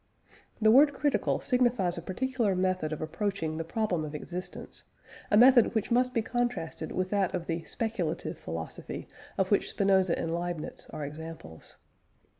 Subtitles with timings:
[0.59, 4.81] The word critical signifies a particular method of approaching the problem of existence,
[5.29, 10.17] a method which must be contrasted with that of the speculative philosophy, of which Spinoza
[10.17, 11.77] and Leibniz are examples.